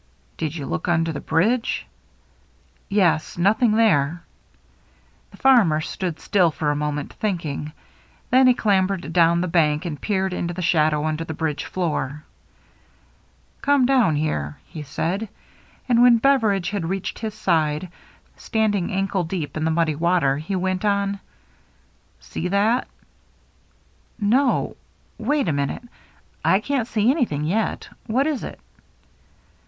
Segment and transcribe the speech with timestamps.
[0.39, 1.85] "Did you look under the bridge?
[2.89, 3.37] "Yes.
[3.37, 4.23] Nothing there."
[5.29, 7.71] The farmer stood still for a moment, think ing;
[8.31, 12.23] then he clambered down the bank and peered into the shadow under the bridge floor."
[13.61, 15.29] Come down here," he said.
[15.87, 17.87] And when Bev eridge had reached his side,
[18.35, 21.19] standing ankle deep in the muddy water, he went on,"
[22.29, 22.87] See that?""
[24.35, 24.77] No—
[25.19, 25.83] wait a minute,
[26.43, 27.87] I can't see anything yet.
[28.07, 28.59] What is it